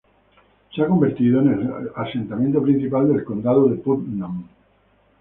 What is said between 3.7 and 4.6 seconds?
Putnam.